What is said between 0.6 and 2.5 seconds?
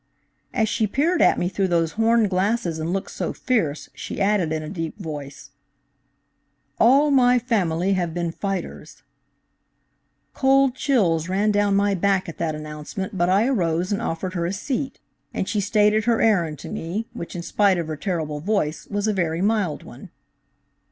she peered at me through those horned